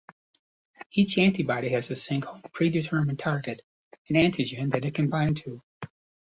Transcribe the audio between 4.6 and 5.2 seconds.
that it can